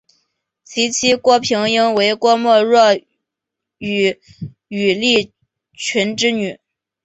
[0.63, 2.95] 其妻郭平英为郭沫若
[3.77, 4.19] 与
[4.67, 5.31] 于立
[5.73, 6.59] 群之女。